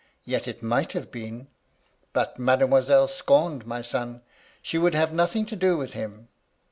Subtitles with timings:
[0.23, 1.47] Yet it might have been.
[2.11, 4.23] But Mademoiselle scorned my son!
[4.63, 6.27] She would have nothing to do with him.